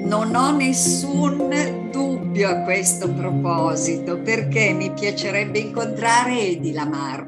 [0.00, 7.26] Non ho nessun dubbio a questo proposito perché mi piacerebbe incontrare Edi Lamar.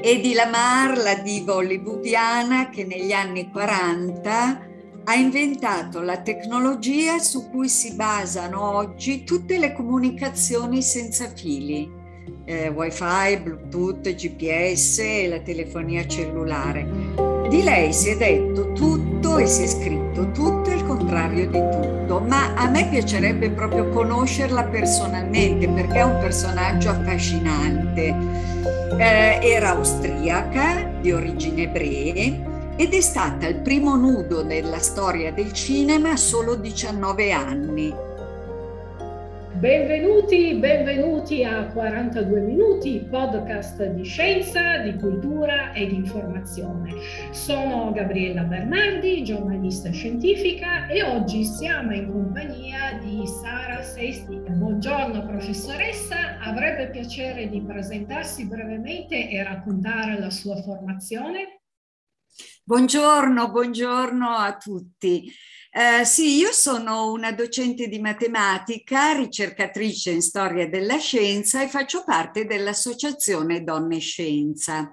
[0.00, 4.66] Edi Lamar, la diva hollywoodiana che negli anni 40
[5.04, 11.88] ha inventato la tecnologia su cui si basano oggi tutte le comunicazioni senza fili,
[12.44, 17.34] eh, wifi, bluetooth, gps e la telefonia cellulare.
[17.48, 22.18] Di lei si è detto tutto e si è scritto tutto il contrario di tutto,
[22.18, 28.14] ma a me piacerebbe proprio conoscerla personalmente perché è un personaggio affascinante.
[28.98, 35.52] Eh, era austriaca, di origine ebree, ed è stata il primo nudo della storia del
[35.52, 38.05] cinema a solo 19 anni.
[39.58, 46.92] Benvenuti, benvenuti a 42 minuti, podcast di scienza, di cultura e di informazione.
[47.30, 54.36] Sono Gabriella Bernardi, giornalista scientifica e oggi siamo in compagnia di Sara Sesti.
[54.36, 61.62] Buongiorno professoressa, avrebbe piacere di presentarsi brevemente e raccontare la sua formazione?
[62.62, 65.32] Buongiorno, buongiorno a tutti.
[65.78, 72.02] Eh, sì, io sono una docente di matematica, ricercatrice in storia della scienza e faccio
[72.02, 74.90] parte dell'associazione Donne Scienza.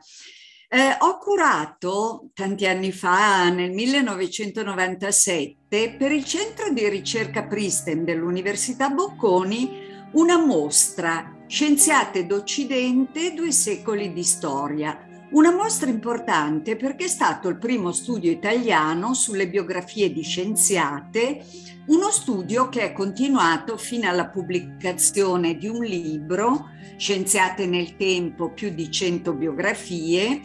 [0.68, 8.90] Eh, ho curato tanti anni fa, nel 1997, per il centro di ricerca Pristen dell'Università
[8.90, 17.48] Bocconi, una mostra Scienziate d'Occidente, due secoli di storia, una mostra importante perché è stato
[17.48, 21.44] il primo studio italiano sulle biografie di scienziate,
[21.88, 28.70] uno studio che è continuato fino alla pubblicazione di un libro, Scienziate nel tempo, più
[28.70, 30.42] di 100 biografie,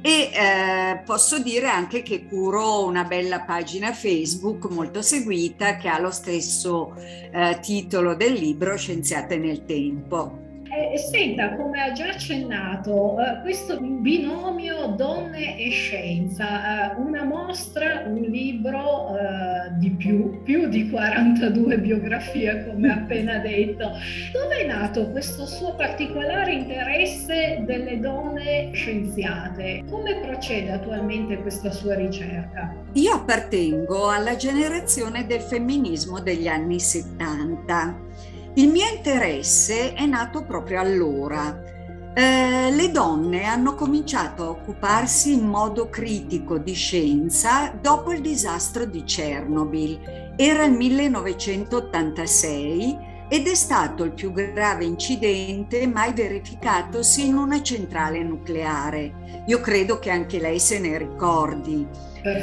[0.00, 6.00] e eh, posso dire anche che curo una bella pagina Facebook molto seguita che ha
[6.00, 10.51] lo stesso eh, titolo del libro Scienziate nel tempo.
[10.74, 18.04] Eh, senta, come ha già accennato, eh, questo binomio donne e scienza, eh, una mostra,
[18.06, 23.90] un libro eh, di più, più di 42 biografie come appena detto.
[24.32, 29.82] Dove è nato questo suo particolare interesse delle donne scienziate?
[29.90, 32.74] Come procede attualmente questa sua ricerca?
[32.94, 38.11] Io appartengo alla generazione del femminismo degli anni 70
[38.54, 41.58] il mio interesse è nato proprio allora.
[42.14, 48.84] Eh, le donne hanno cominciato a occuparsi in modo critico di scienza dopo il disastro
[48.84, 50.34] di Chernobyl.
[50.36, 58.22] Era il 1986 ed è stato il più grave incidente mai verificatosi in una centrale
[58.22, 59.44] nucleare.
[59.46, 61.86] Io credo che anche lei se ne ricordi.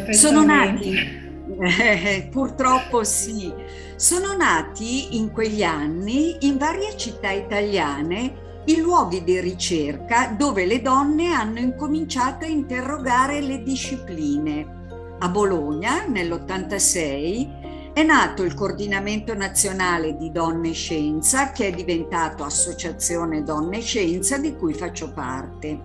[0.10, 1.28] Sono nati
[2.32, 3.54] purtroppo sì.
[3.96, 10.82] Sono nati in quegli anni in varie città italiane i luoghi di ricerca dove le
[10.82, 14.78] donne hanno incominciato a interrogare le discipline.
[15.20, 23.44] A Bologna, nell'86, è nato il Coordinamento Nazionale di Donne Scienza, che è diventato Associazione
[23.44, 25.82] Donne Scienza, di cui faccio parte.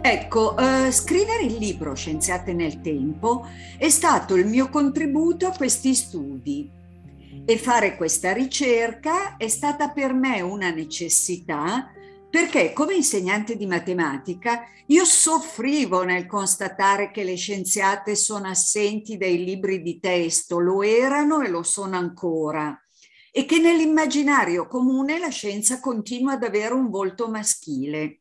[0.00, 5.94] Ecco, eh, scrivere il libro Scienziate nel Tempo è stato il mio contributo a questi
[5.94, 6.70] studi
[7.44, 11.90] e fare questa ricerca è stata per me una necessità
[12.30, 19.44] perché come insegnante di matematica io soffrivo nel constatare che le scienziate sono assenti dai
[19.44, 22.78] libri di testo, lo erano e lo sono ancora,
[23.30, 28.20] e che nell'immaginario comune la scienza continua ad avere un volto maschile.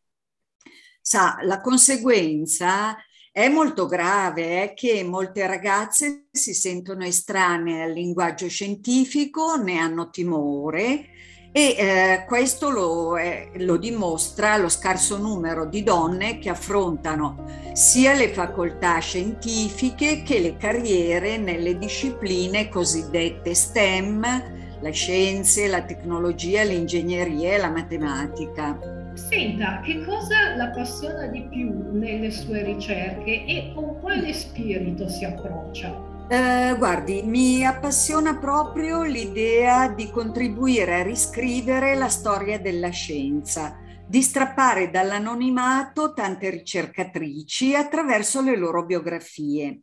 [1.10, 2.98] Sa, la conseguenza
[3.32, 10.10] è molto grave, è che molte ragazze si sentono estranee al linguaggio scientifico, ne hanno
[10.10, 11.06] timore
[11.54, 18.14] e eh, questo lo, eh, lo, dimostra lo scarso numero di donne che affrontano sia
[18.14, 27.54] le facoltà scientifiche che le carriere nelle discipline cosiddette STEM, le scienze, la tecnologia, l'ingegneria
[27.54, 28.97] e la matematica.
[29.18, 35.26] Senta, che cosa la appassiona di più nelle sue ricerche e con quale spirito si
[35.26, 35.92] approccia?
[36.30, 44.22] Eh, guardi, mi appassiona proprio l'idea di contribuire a riscrivere la storia della scienza, di
[44.22, 49.82] strappare dall'anonimato tante ricercatrici attraverso le loro biografie.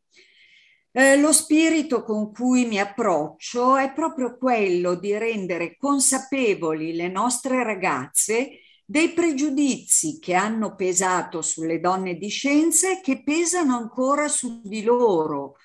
[0.93, 7.65] Eh, lo spirito con cui mi approccio è proprio quello di rendere consapevoli le nostre
[7.65, 14.61] ragazze dei pregiudizi che hanno pesato sulle donne di scienza e che pesano ancora su
[14.63, 15.57] di loro,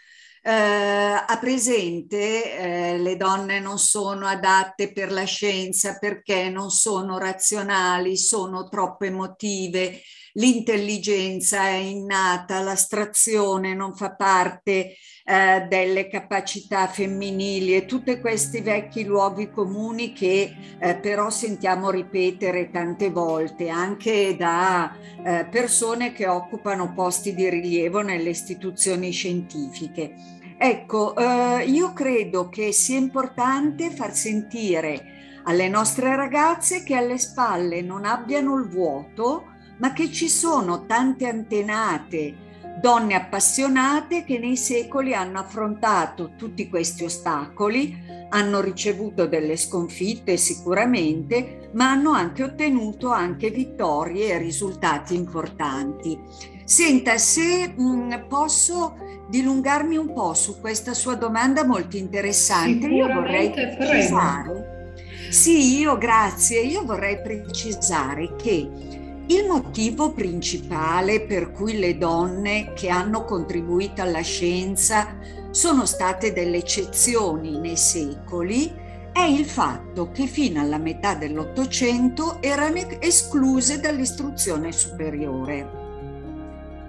[0.41, 2.57] eh, ha presente
[2.93, 9.03] eh, le donne non sono adatte per la scienza perché non sono razionali, sono troppo
[9.03, 10.01] emotive,
[10.33, 14.95] l'intelligenza è innata, l'astrazione non fa parte
[15.25, 22.69] eh, delle capacità femminili e tutti questi vecchi luoghi comuni che eh, però sentiamo ripetere
[22.71, 30.13] tante volte anche da eh, persone che occupano posti di rilievo nelle istituzioni scientifiche.
[30.57, 37.81] Ecco, eh, io credo che sia importante far sentire alle nostre ragazze che alle spalle
[37.81, 39.45] non abbiano il vuoto,
[39.77, 42.35] ma che ci sono tante antenate,
[42.79, 51.69] donne appassionate che nei secoli hanno affrontato tutti questi ostacoli, hanno ricevuto delle sconfitte sicuramente,
[51.73, 56.17] ma hanno anche ottenuto anche vittorie e risultati importanti.
[56.63, 58.95] Senta, se mh, mm, posso
[59.27, 64.93] dilungarmi un po' su questa sua domanda molto interessante, io vorrei precisare.
[65.29, 68.98] Sì, io grazie, io vorrei precisare che
[69.31, 75.17] il motivo principale per cui le donne che hanno contribuito alla scienza
[75.51, 78.73] sono state delle eccezioni nei secoli
[79.11, 85.77] è il fatto che fino alla metà dell'Ottocento erano escluse dall'istruzione superiore.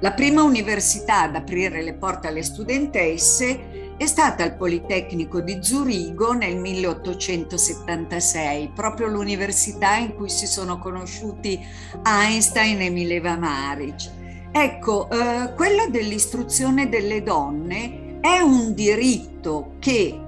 [0.00, 3.69] La prima università ad aprire le porte alle studentesse
[4.00, 11.60] è stata al Politecnico di Zurigo nel 1876, proprio l'università in cui si sono conosciuti
[12.02, 14.10] Einstein e Mileva Maric.
[14.52, 20.18] Ecco, eh, quello dell'istruzione delle donne è un diritto che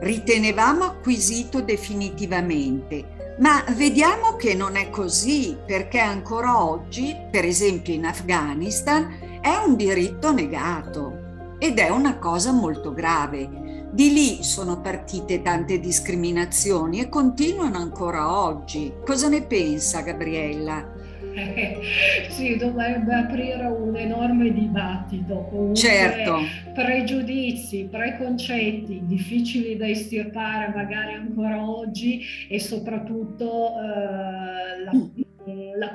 [0.00, 8.06] ritenevamo acquisito definitivamente, ma vediamo che non è così perché ancora oggi, per esempio in
[8.06, 11.17] Afghanistan, è un diritto negato
[11.58, 13.86] ed è una cosa molto grave.
[13.90, 18.92] Di lì sono partite tante discriminazioni e continuano ancora oggi.
[19.04, 20.96] Cosa ne pensa Gabriella?
[22.28, 25.46] Sì, dovrebbe aprire un enorme dibattito.
[25.50, 26.38] Comunque, certo.
[26.74, 35.27] Pregiudizi, preconcetti difficili da estirpare magari ancora oggi e soprattutto eh, la, mm la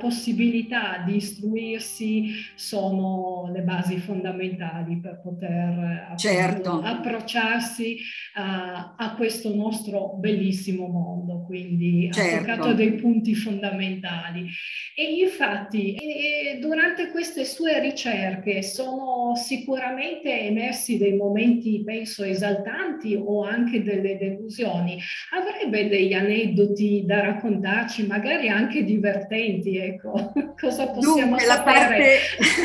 [0.03, 6.81] possibilità di istruirsi sono le basi fondamentali per poter certo.
[6.81, 7.97] approcciarsi
[8.33, 11.43] a, a, questo nostro bellissimo mondo.
[11.45, 12.35] Quindi certo.
[12.35, 14.49] ha toccato dei punti fondamentali.
[14.93, 23.43] E infatti e durante queste sue ricerche sono sicuramente emersi dei momenti, penso, esaltanti o
[23.43, 24.99] anche delle delusioni.
[25.31, 29.92] Avrebbe degli aneddoti da raccontarci, magari anche divertenti ecco,
[30.59, 32.19] cosa possiamo Dunque, sapere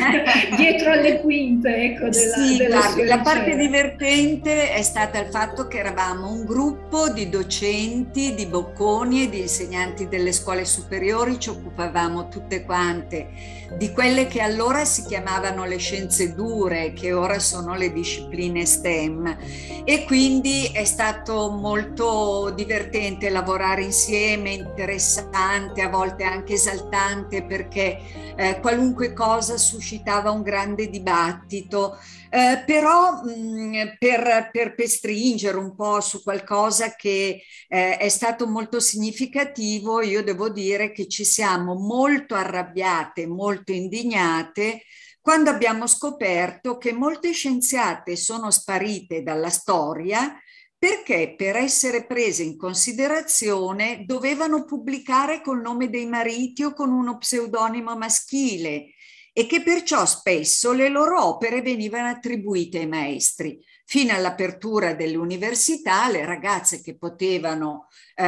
[0.09, 0.55] parte...
[0.55, 5.79] dietro alle quinte, ecco, della, sì, guarda, la parte divertente è stata il fatto che
[5.79, 12.27] eravamo un gruppo di docenti, di bocconi e di insegnanti delle scuole superiori, ci occupavamo
[12.27, 17.91] tutte quante di quelle che allora si chiamavano le scienze dure, che ora sono le
[17.91, 19.37] discipline STEM.
[19.83, 27.99] E quindi è stato molto divertente lavorare insieme, interessante, a volte anche esaltante importante perché
[28.35, 31.97] eh, qualunque cosa suscitava un grande dibattito,
[32.29, 38.09] eh, però mh, mm, per, per, per, stringere un po' su qualcosa che eh, è
[38.09, 44.83] stato molto significativo, io devo dire che ci siamo molto arrabbiate, molto indignate
[45.21, 50.33] quando abbiamo scoperto che molte scienziate sono sparite dalla storia
[50.79, 57.17] perché per essere prese in considerazione dovevano pubblicare col nome dei mariti o con uno
[57.17, 58.93] pseudonimo maschile
[59.33, 63.59] e che perciò spesso le loro opere venivano attribuite ai maestri.
[63.85, 68.25] Fino all'apertura delle università, le ragazze che potevano eh,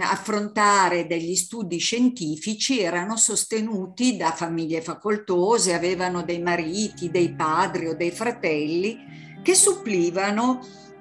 [0.00, 7.96] affrontare degli studi scientifici erano sostenuti da famiglie facoltose, avevano dei mariti, dei padri o
[7.96, 8.98] dei fratelli
[9.42, 10.60] che supplivano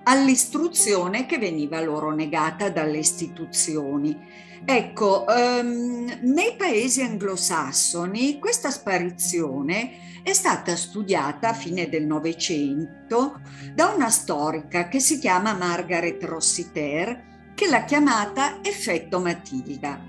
[0.09, 4.17] all'istruzione che veniva loro negata dalle istituzioni.
[4.63, 13.41] Ecco, um, nei paesi anglosassoni questa sparizione è stata studiata a fine del Novecento
[13.73, 20.01] da una storica che si chiama Margaret Rossiter, che l'ha chiamata effetto Matilda,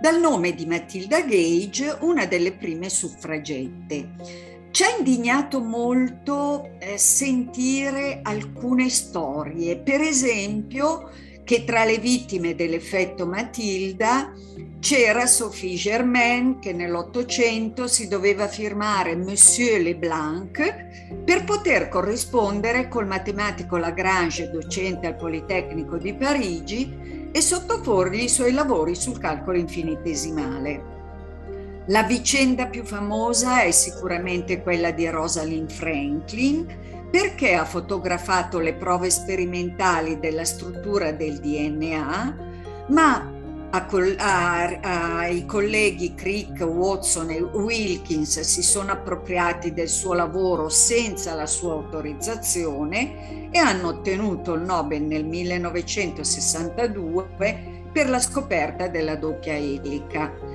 [0.00, 4.56] dal nome di Matilda Gage, una delle prime suffragette.
[4.70, 11.10] Ci ha indignato molto eh, sentire alcune storie, per esempio
[11.42, 14.32] che tra le vittime dell'effetto Matilda
[14.80, 23.78] c'era Sophie Germain che nell'Ottocento si doveva firmare Monsieur Leblanc per poter corrispondere col matematico
[23.78, 30.97] Lagrange, docente al Politecnico di Parigi, e sottoporgli i suoi lavori sul calcolo infinitesimale.
[31.88, 36.66] La vicenda più famosa è sicuramente quella di Rosalind Franklin,
[37.10, 42.36] perché ha fotografato le prove sperimentali della struttura del DNA,
[42.88, 43.32] ma
[43.70, 51.72] ai colleghi Crick, Watson e Wilkins si sono appropriati del suo lavoro senza la sua
[51.72, 57.28] autorizzazione e hanno ottenuto il Nobel nel 1962
[57.90, 60.47] per la scoperta della doppia elica.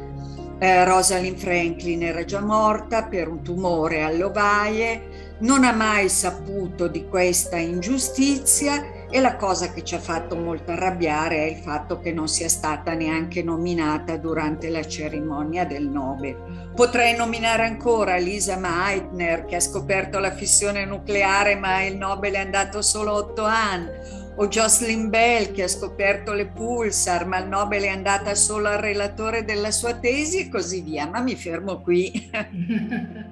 [0.60, 6.88] Eh, Rosalind Franklin era già morta per un tumore alle ovaie, non ha mai saputo
[6.88, 12.00] di questa ingiustizia e la cosa che ci ha fatto molto arrabbiare è il fatto
[12.00, 16.72] che non sia stata neanche nominata durante la cerimonia del Nobel.
[16.74, 22.40] Potrei nominare ancora Lisa Meitner che ha scoperto la fissione nucleare ma il Nobel è
[22.40, 27.84] andato solo otto anni o Jocelyn Bell che ha scoperto le pulsar, ma il Nobel
[27.84, 32.12] è andata solo al relatore della sua tesi e così via, ma mi fermo qui.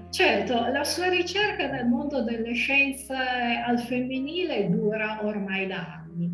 [0.10, 6.29] certo, la sua ricerca nel mondo delle scienze al femminile dura ormai da anni.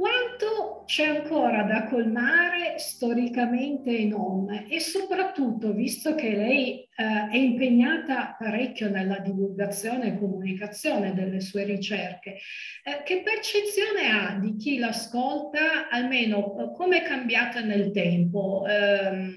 [0.00, 4.48] Quanto c'è ancora da colmare storicamente e non?
[4.66, 11.64] E soprattutto, visto che lei eh, è impegnata parecchio nella divulgazione e comunicazione delle sue
[11.64, 12.38] ricerche,
[12.82, 18.64] eh, che percezione ha di chi l'ascolta, almeno eh, come è cambiata nel tempo?
[18.66, 19.36] Ehm,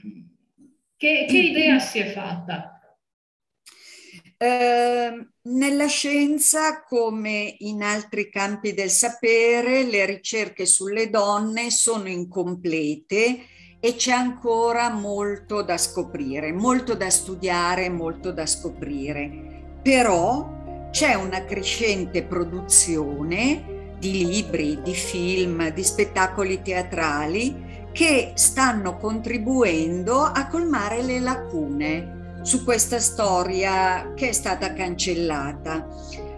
[0.96, 2.73] che, che idea si è fatta?
[4.44, 13.40] Eh, nella scienza, come in altri campi del sapere, le ricerche sulle donne sono incomplete
[13.80, 19.80] e c'è ancora molto da scoprire, molto da studiare, molto da scoprire.
[19.82, 30.20] Però c'è una crescente produzione di libri, di film, di spettacoli teatrali che stanno contribuendo
[30.20, 35.88] a colmare le lacune su questa storia che è stata cancellata.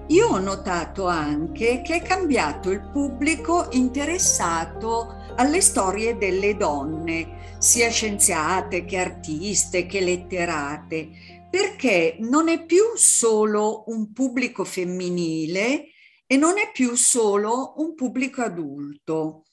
[0.10, 7.90] Io ho notato anche che è cambiato il pubblico interessato alle storie delle donne, sia
[7.90, 11.10] scienziate che artiste che letterate,
[11.50, 15.88] perché non è più solo un pubblico femminile
[16.28, 19.46] e non è più solo un pubblico adulto.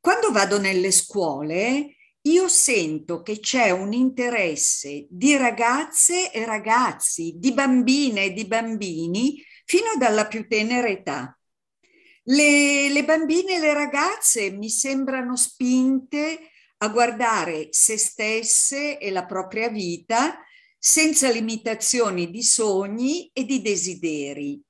[0.00, 7.52] Quando vado nelle scuole io sento che c'è un interesse di ragazze e ragazzi, di
[7.52, 11.36] bambine e di bambini fino dalla più tenera età.
[12.24, 19.24] Le, le bambine e le ragazze mi sembrano spinte a guardare se stesse e la
[19.24, 20.38] propria vita
[20.78, 24.60] senza limitazioni di sogni e di desideri.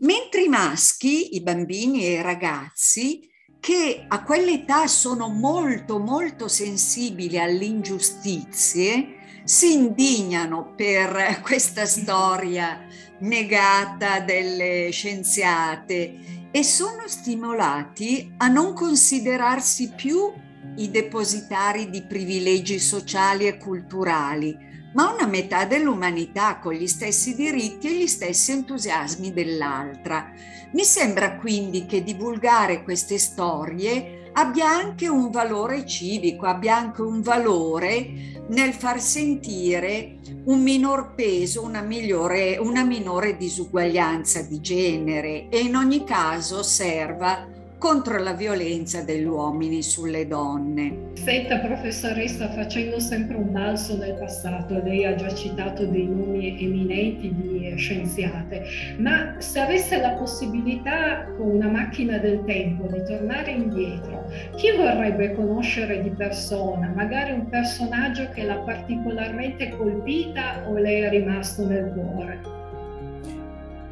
[0.00, 3.28] Mentre i maschi, i bambini e i ragazzi,
[3.60, 12.86] che a quell'età sono molto molto sensibili alle ingiustizie, si indignano per questa storia
[13.20, 20.32] negata delle scienziate e sono stimolati a non considerarsi più
[20.76, 24.56] i depositari di privilegi sociali e culturali,
[24.94, 30.32] ma una metà dell'umanità con gli stessi diritti e gli stessi entusiasmi dell'altra.
[30.72, 37.22] Mi sembra quindi che divulgare queste storie abbia anche un valore civico, abbia anche un
[37.22, 45.60] valore nel far sentire un minor peso, una, migliore, una minore disuguaglianza di genere e
[45.60, 47.46] in ogni caso serva
[47.78, 51.12] contro la violenza degli uomini sulle donne.
[51.14, 57.32] Senta professoressa, facendo sempre un balzo nel passato, lei ha già citato dei nomi eminenti
[57.32, 58.64] di scienziate,
[58.98, 64.24] ma se avesse la possibilità con una macchina del tempo di tornare indietro,
[64.56, 71.10] chi vorrebbe conoscere di persona, magari un personaggio che l'ha particolarmente colpita o lei è
[71.10, 72.57] rimasto nel cuore?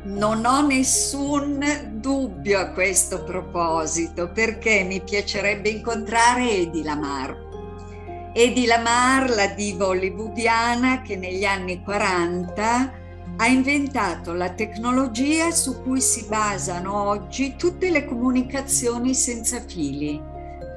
[0.07, 8.31] Non ho nessun dubbio a questo proposito perché mi piacerebbe incontrare Edi Lamar.
[8.33, 12.93] Edi Lamar, la diva hollywoodiana che negli anni 40
[13.37, 20.23] ha inventato la tecnologia su cui si basano oggi tutte le comunicazioni senza fili,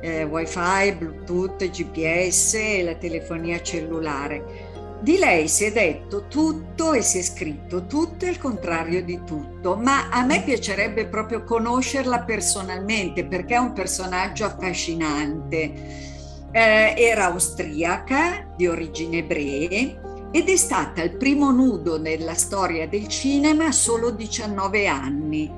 [0.01, 4.68] eh, wifi, bluetooth, GPS e la telefonia cellulare
[5.01, 9.21] Di lei si è detto tutto e si è scritto tutto e il contrario di
[9.25, 16.17] tutto, ma a me piacerebbe proprio conoscerla personalmente perché è un personaggio affascinante.
[16.51, 20.01] Eh, era austriaca, di origini ebree,
[20.31, 25.49] ed è stata il primo nudo nella storia del cinema a solo 19 anni.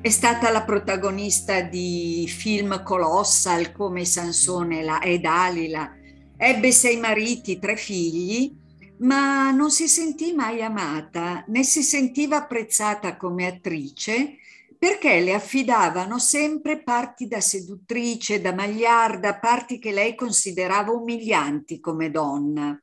[0.00, 5.92] È stata la protagonista di film colossal come Sansone e Dalila.
[6.36, 8.62] Ebbe sei mariti, tre figli
[8.98, 14.38] ma non si sentì mai amata né si sentiva apprezzata come attrice
[14.78, 22.10] perché le affidavano sempre parti da seduttrice, da magliarda, parti che lei considerava umilianti come
[22.10, 22.78] donna.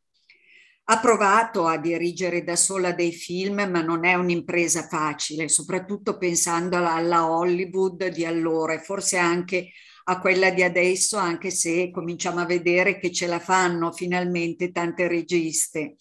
[0.86, 6.77] Ha provato a dirigere da sola dei film, ma non è un'impresa facile, soprattutto pensando
[6.77, 9.70] alla Hollywood di allora e forse anche
[10.05, 15.08] a quella di adesso, anche se cominciamo a vedere che ce la fanno finalmente tante
[15.08, 15.96] registe.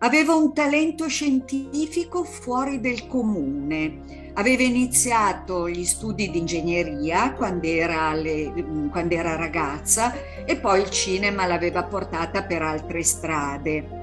[0.00, 4.30] Aveva un talento scientifico fuori del comune.
[4.34, 7.66] Aveva iniziato gli studi di ingegneria quando
[8.90, 13.97] quando era ragazza e poi il cinema l'aveva portata per altre strade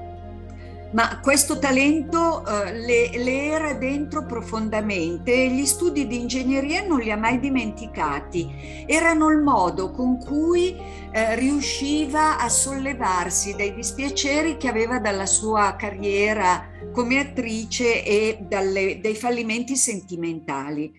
[0.96, 7.00] ma questo talento eh, le, le, era dentro profondamente e gli studi di ingegneria non
[7.00, 8.84] li ha mai dimenticati.
[8.86, 15.76] Erano il modo con cui eh, riusciva a sollevarsi dai dispiaceri che aveva dalla sua
[15.76, 20.90] carriera come attrice e dalle, dai fallimenti sentimentali.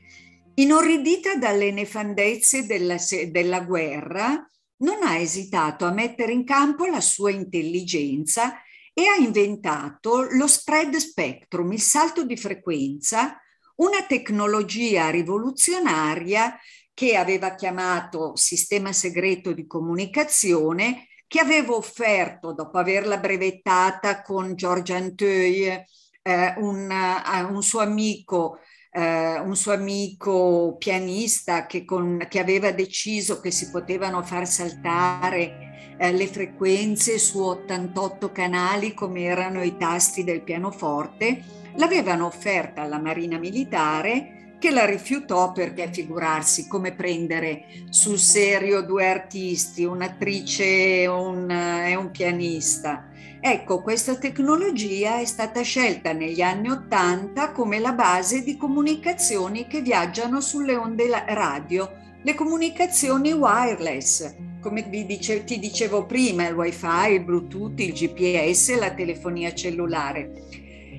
[0.54, 2.98] Inorridita dalle nefandezze della,
[3.32, 4.48] della guerra,
[4.80, 8.62] non ha esitato a mettere in campo la sua intelligenza
[8.98, 13.40] e ha inventato lo spread spectrum, il salto di frequenza,
[13.76, 16.58] una tecnologia rivoluzionaria
[16.96, 24.96] che aveva chiamato sistema segreto di comunicazione, che aveva offerto, dopo averla brevettata con George
[24.96, 25.84] Anteuil,
[26.24, 28.62] eh, un, uh, un, suo amico,
[28.98, 35.96] eh, un suo amico pianista che, con, che aveva deciso che si potevano far saltare
[36.00, 41.44] eh, le frequenze su 88 canali come erano i tasti del pianoforte,
[41.76, 49.08] l'avevano offerta alla Marina Militare che la rifiutò perché figurarsi come prendere sul serio due
[49.08, 53.10] artisti, un'attrice un, e un pianista.
[53.40, 59.82] Ecco, questa tecnologia è stata scelta negli anni Ottanta come la base di comunicazioni che
[59.82, 61.90] viaggiano sulle onde radio,
[62.24, 68.92] le comunicazioni wireless, come dice, ti dicevo prima, il wifi, il bluetooth, il gps, la
[68.92, 70.32] telefonia cellulare.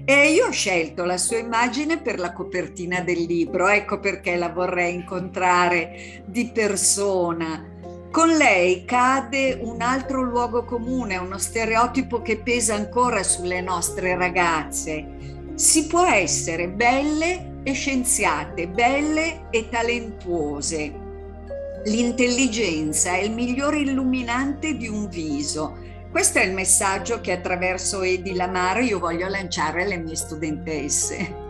[0.04, 4.48] E io ho scelto la sua immagine per la copertina del libro, ecco perché la
[4.48, 7.76] vorrei incontrare di persona.
[8.10, 15.06] Con lei cade un altro luogo comune, uno stereotipo che pesa ancora sulle nostre ragazze.
[15.54, 21.06] Si può essere belle e scienziate, belle e talentuose
[21.84, 25.78] L'intelligenza è il migliore illuminante di un viso.
[26.10, 31.47] Questo è il messaggio che attraverso Edi Lamar io voglio lanciare alle mie studentesse.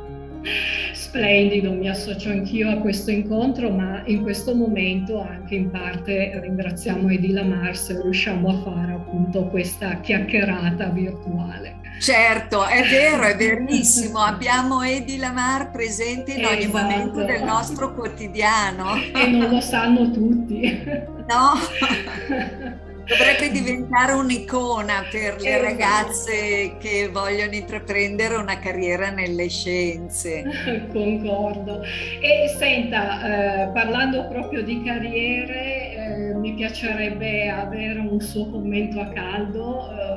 [0.93, 7.09] Splendido, mi associo anch'io a questo incontro, ma in questo momento anche in parte ringraziamo
[7.09, 11.77] Edi Lamar se riusciamo a fare appunto questa chiacchierata virtuale.
[12.01, 14.21] Certo, è vero, è verissimo.
[14.21, 16.79] Abbiamo Edi Lamar presente in ogni esatto.
[16.79, 18.95] momento del nostro quotidiano.
[18.95, 20.81] E non lo sanno tutti.
[21.27, 22.79] No?
[23.09, 25.65] Dovrebbe diventare un'icona per le esatto.
[25.65, 30.45] ragazze che vogliono intraprendere una carriera nelle scienze.
[30.93, 31.83] Concordo.
[31.83, 39.09] E senta, eh, parlando proprio di carriere, eh, mi piacerebbe avere un suo commento a
[39.09, 39.91] caldo.
[39.91, 40.08] Eh,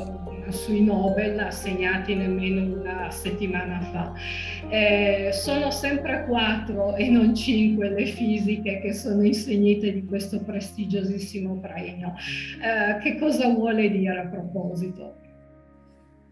[0.51, 4.13] sui Nobel assegnati nemmeno una settimana fa.
[4.69, 11.59] Eh, sono sempre quattro e non cinque le fisiche che sono insegnite di questo prestigiosissimo
[11.59, 12.13] premio.
[12.61, 15.15] Eh, che cosa vuole dire a proposito?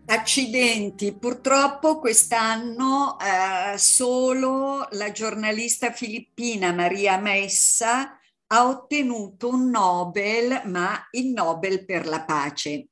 [0.05, 11.07] Accidenti, purtroppo quest'anno eh, solo la giornalista filippina Maria Messa ha ottenuto un Nobel, ma
[11.11, 12.87] il Nobel per la pace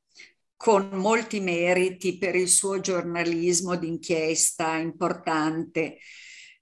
[0.57, 5.99] con molti meriti per il suo giornalismo d'inchiesta importante.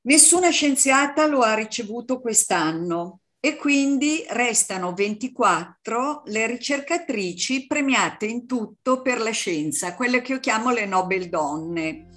[0.02, 9.02] Nessuna scienziata lo ha ricevuto quest'anno e quindi restano 24 le ricercatrici premiate in tutto
[9.02, 12.08] per la scienza, quelle che io chiamo le Nobel donne.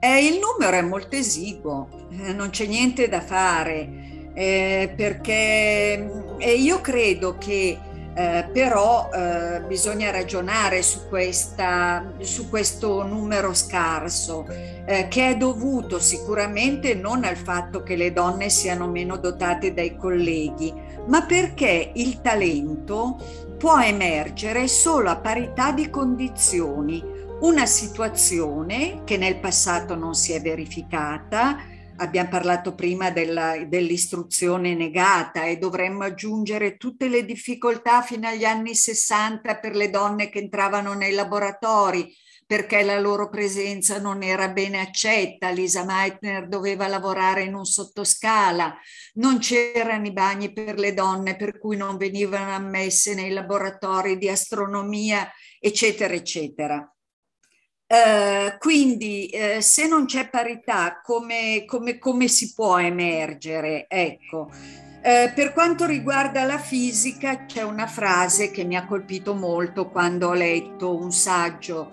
[0.00, 6.08] Eh, il numero è molto esiguo, eh, non c'è niente da fare, eh, perché
[6.40, 7.78] io credo che
[8.20, 15.98] eh, però eh, bisogna ragionare su, questa, su, questo numero scarso, eh, che è dovuto
[15.98, 20.70] sicuramente non al fatto che le donne siano meno dotate dai colleghi,
[21.06, 23.16] ma perché il talento
[23.56, 27.02] può emergere solo a parità di condizioni,
[27.40, 31.56] una situazione che nel passato non si è verificata,
[32.00, 38.74] abbiamo parlato prima della, dell'istruzione negata e dovremmo aggiungere tutte le difficoltà fino agli anni
[38.74, 42.12] 60 per le donne che entravano nei laboratori
[42.50, 48.76] perché la loro presenza non era bene accetta, Lisa Meitner doveva lavorare in un sottoscala,
[49.14, 54.28] non c'erano i bagni per le donne per cui non venivano ammesse nei laboratori di
[54.28, 56.92] astronomia, eccetera, eccetera.
[57.92, 63.86] Uh, quindi uh, se non c'è parità, come, come, come si può emergere?
[63.88, 69.88] Ecco, uh, per quanto riguarda la fisica, c'è una frase che mi ha colpito molto
[69.88, 71.90] quando ho letto un saggio,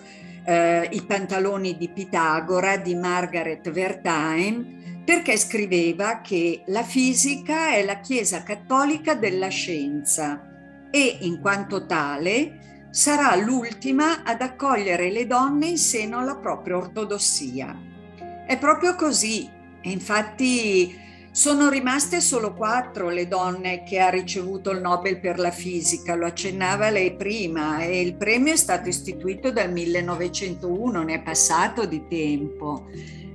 [0.47, 8.43] I pantaloni di Pitagora di Margaret Vertain, perché scriveva che la fisica è la Chiesa
[8.43, 12.66] cattolica della scienza e in quanto tale
[12.97, 17.79] sarà l'ultima ad accogliere le donne in seno alla propria ortodossia.
[18.47, 19.47] È proprio così,
[19.81, 20.97] infatti
[21.29, 26.25] sono rimaste solo quattro le donne che ha ricevuto il Nobel per la fisica, lo
[26.25, 32.01] accennava lei prima, e il premio è stato istituito dal 1901, ne è passato di
[32.09, 32.87] tempo.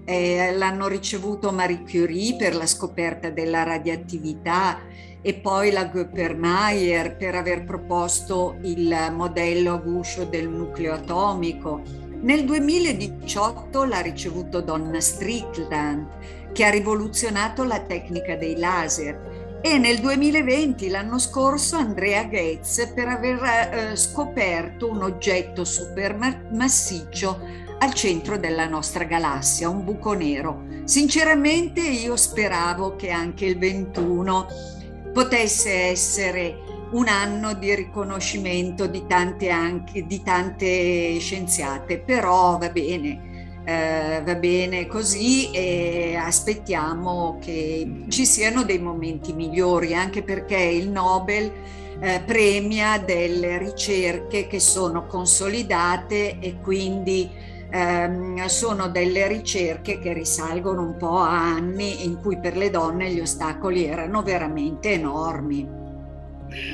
[0.04, 4.80] Eh, l'hanno ricevuto Marie Curie per la scoperta della radioattività
[5.22, 11.82] e poi la Göpper-Mayer per aver proposto il modello a guscio del nucleo atomico.
[12.22, 19.60] Nel 2018 l'ha ricevuto Donna Strickland, che ha rivoluzionato la tecnica dei laser.
[19.64, 27.94] E nel 2020, l'anno scorso, Andrea Gates per aver eh, scoperto un oggetto supermassiccio al
[27.94, 30.66] centro della nostra galassia, un buco nero.
[30.84, 34.46] Sinceramente io speravo che anche il 21
[35.12, 36.58] potesse essere
[36.92, 44.34] un anno di riconoscimento di tante, anche, di tante scienziate, però va bene, eh, va
[44.36, 51.50] bene così e aspettiamo che ci siano dei momenti migliori, anche perché il Nobel
[51.98, 60.82] eh, premia delle ricerche che sono consolidate e quindi ehm, sono delle ricerche che risalgono
[60.82, 65.80] un po' a anni in cui per le donne gli ostacoli erano veramente enormi.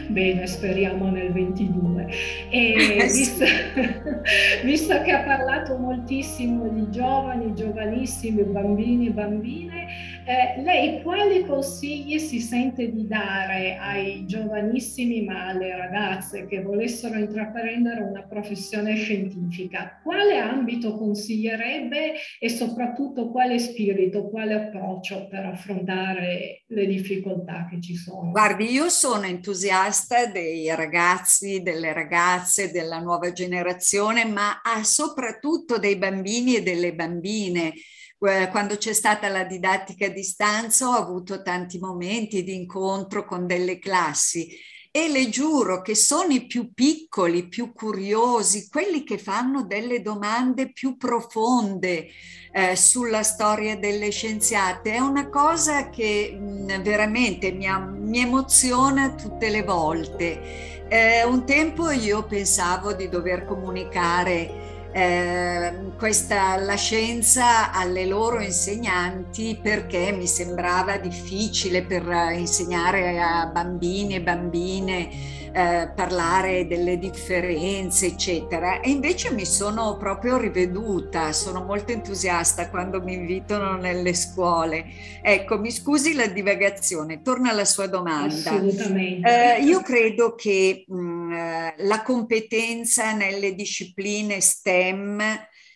[0.09, 2.09] Bene, speriamo nel 22.
[2.51, 3.45] E visto,
[4.65, 9.87] visto, che ha parlato moltissimo di giovani, giovanissimi, bambini e bambine,
[10.29, 17.19] eh, lei quali consigli si sente di dare ai giovanissimi ma alle ragazze che volessero
[17.19, 19.99] intraprendere una professione scientifica?
[20.03, 27.95] Quale ambito consiglierebbe e soprattutto quale spirito, quale approccio per affrontare le difficoltà che ci
[27.95, 28.31] sono?
[28.31, 36.57] Guardi, io sono entusiasta dei ragazzi, delle ragazze, della nuova generazione, ma soprattutto dei bambini
[36.57, 37.73] e delle bambine
[38.19, 43.79] quando c'è stata la didattica a distanza ho avuto tanti momenti di incontro con delle
[43.79, 44.49] classi
[44.91, 50.73] e le giuro che sono i più piccoli, più curiosi, quelli che fanno delle domande
[50.73, 52.09] più profonde
[52.51, 54.95] eh, sulla storia delle scienziate.
[54.95, 60.87] È una cosa che mh, mm, veramente mi, mi, emoziona tutte le volte.
[60.89, 64.68] Eh, un tempo io pensavo di dover comunicare
[64.99, 72.05] eh, questa, la scienza alle loro insegnanti perché mi sembrava difficile per
[72.37, 75.09] insegnare a bambini e bambine
[75.53, 78.81] eh, parlare delle differenze, eccetera.
[78.81, 84.85] E invece mi sono proprio riveduta, sono molto entusiasta quando mi invitano nelle scuole.
[85.23, 88.51] Ecco, mi scusi la divagazione, torna alla sua domanda.
[88.51, 89.57] Assolutamente.
[89.59, 95.23] Eh, io credo che mh, mm, eh, la competenza nelle discipline STEM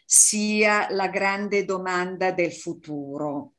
[0.04, 3.54] sia la grande domanda del futuro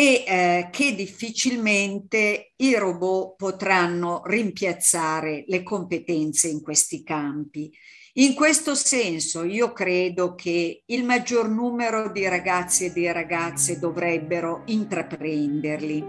[0.00, 7.70] e eh, che difficilmente i robot potranno rimpiazzare le competenze in questi campi.
[8.14, 14.62] In questo senso io credo che il maggior numero di ragazzi e di ragazze dovrebbero
[14.64, 16.02] intraprenderli.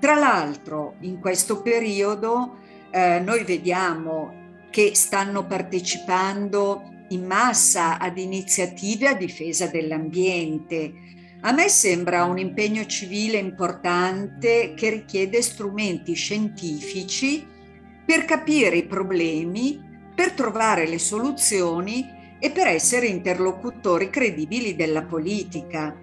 [0.00, 2.56] Tra l'altro in questo periodo
[2.90, 11.15] eh, noi vediamo che stanno partecipando in massa ad iniziative a difesa dell'ambiente,
[11.46, 17.46] a me sembra un impegno civile importante che richiede strumenti scientifici
[18.04, 19.80] per capire i problemi,
[20.12, 22.04] per trovare le soluzioni
[22.40, 25.96] e per essere interlocutori credibili della politica.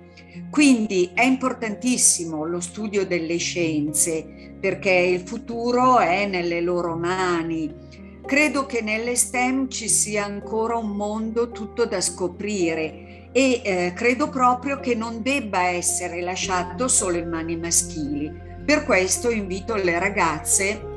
[0.49, 7.69] Quindi è importantissimo lo studio delle scienze perché il futuro è nelle loro mani.
[8.25, 14.29] Credo che nelle STEM ci sia ancora un mondo tutto da scoprire e eh, credo
[14.29, 18.31] proprio che non debba essere lasciato solo in mani maschili.
[18.63, 20.91] Per questo invito le ragazze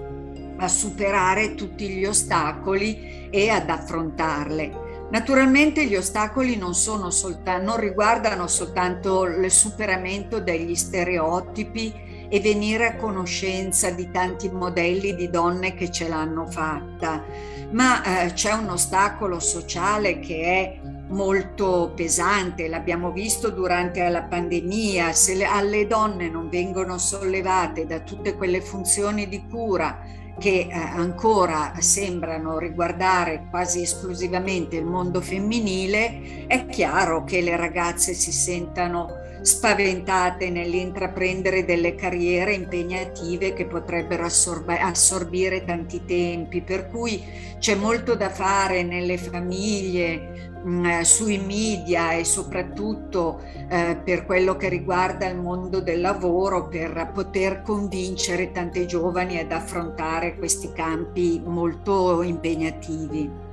[0.58, 4.84] a superare tutti gli ostacoli e ad affrontarle.
[5.10, 12.96] Naturalmente gli ostacoli non, soltanto, non riguardano soltanto il superamento degli stereotipi e venire a
[12.96, 17.24] conoscenza di tanti modelli di donne che ce l'hanno fatta,
[17.70, 25.12] ma eh, c'è un ostacolo sociale che è molto pesante, l'abbiamo visto durante la pandemia,
[25.12, 30.00] se le, alle donne non vengono sollevate da tutte quelle funzioni di cura
[30.38, 38.12] che eh, ancora sembrano riguardare quasi esclusivamente il mondo femminile, è chiaro che le ragazze
[38.12, 47.22] si sentano spaventate nell'intraprendere delle carriere impegnative che potrebbero assorb- assorbire tanti tempi, per cui
[47.58, 54.56] c'è molto da fare nelle famiglie, mh, mm, sui media e soprattutto eh, per quello
[54.56, 61.40] che riguarda il mondo del lavoro per poter convincere tante giovani ad affrontare questi campi
[61.44, 63.45] molto impegnativi.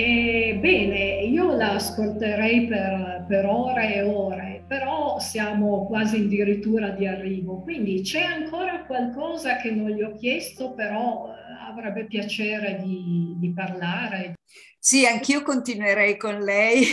[0.00, 7.62] Bene, io la ascolterei per, per, ore e ore, però siamo quasi addirittura di arrivo,
[7.62, 13.52] quindi c'è ancora qualcosa che non gli ho chiesto, però eh, avrebbe piacere di, di
[13.52, 14.34] parlare.
[14.78, 16.84] Sì, anch'io continuerei con lei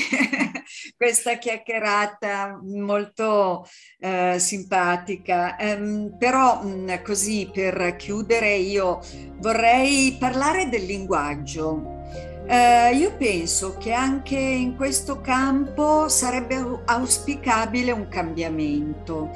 [0.98, 3.68] questa chiacchierata molto
[4.00, 9.00] eh, simpatica, um, però mh, così per chiudere io
[9.38, 11.95] vorrei parlare del linguaggio
[12.48, 19.32] eh, io penso che anche in questo campo sarebbe auspicabile un cambiamento,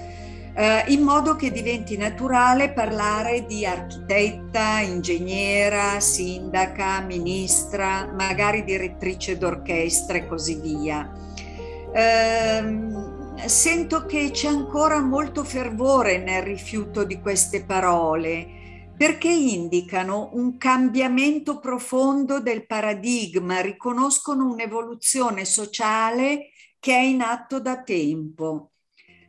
[0.54, 10.18] eh, in modo che diventi naturale parlare di architetta, ingegnera, sindaca, ministra, magari direttrice d'orchestra
[10.18, 11.12] e così via.
[11.92, 18.58] Eh, sento che c'è ancora molto fervore nel rifiuto di queste parole
[19.00, 26.50] perché indicano un cambiamento profondo del paradigma, riconoscono un'evoluzione sociale
[26.82, 28.72] che è in atto da tempo.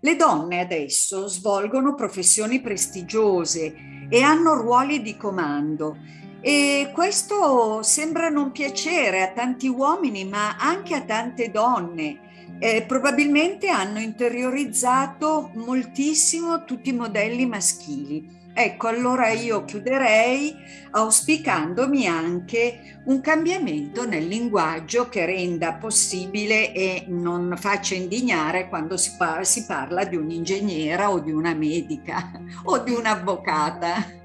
[0.00, 5.98] Le donne adesso svolgono professioni prestigiose e hanno ruoli di comando
[6.40, 12.56] e questo sembra non piacere a tanti uomini ma anche a tante donne.
[12.59, 18.39] Eh, probabilmente hanno interiorizzato moltissimo tutti i modelli maschili.
[18.52, 20.54] Ecco, allora io chiuderei
[20.90, 29.12] auspicandomi anche un cambiamento nel linguaggio che renda possibile e non faccia indignare quando si,
[29.16, 32.32] par- si parla di un'ingegnera o di una medica
[32.64, 34.18] o di un'avvocata.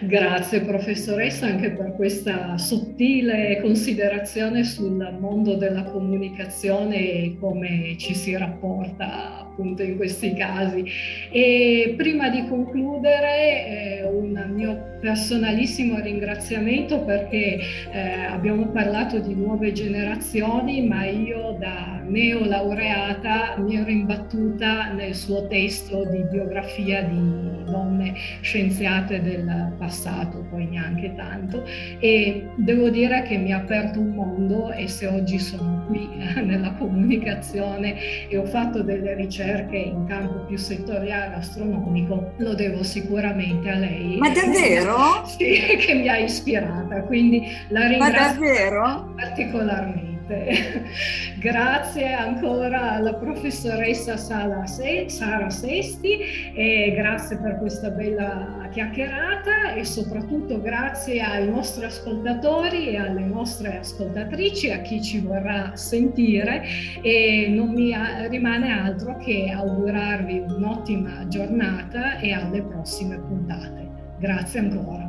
[0.00, 8.36] Grazie professoressa anche per questa sottile considerazione sul mondo della comunicazione e come ci si
[8.36, 10.84] rapporta appunto in questi casi.
[11.30, 17.58] E prima di concludere eh, un mio personalissimo ringraziamento perché
[17.92, 25.46] eh, abbiamo parlato di nuove generazioni, ma io da neolaureata mi ero imbattuta nel suo
[25.48, 31.64] testo di biografia di donne scienziate del passato, poi neanche tanto,
[31.98, 36.08] e devo dire che mi ha aperto un mondo e se oggi sono qui
[36.42, 43.70] nella comunicazione e ho fatto delle ricerche in campo più settoriale astronomico, lo devo sicuramente
[43.70, 44.16] a lei.
[44.18, 44.96] Ma davvero?
[45.38, 50.16] Sì, che mi ha ispirata, quindi la ringrazio particolarmente.
[51.38, 61.20] Grazie ancora alla professoressa Sara Sesti e grazie per questa bella chiacchierata e soprattutto grazie
[61.20, 66.62] ai nostri ascoltatori e alle nostre ascoltatrici, a chi ci vorrà sentire
[67.02, 67.94] e non mi
[68.28, 73.88] rimane altro che augurarvi un'ottima giornata e alle prossime puntate.
[74.18, 75.08] Grazie ancora.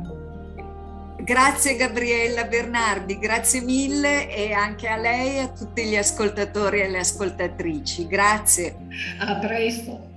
[1.22, 6.88] Grazie Gabriella Bernardi, grazie mille e anche a lei e a tutti gli ascoltatori e
[6.88, 8.06] le ascoltatrici.
[8.06, 8.74] Grazie.
[9.18, 10.09] A presto.